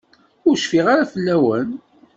[0.47, 1.69] Ur cfiɣ ara fell-awen.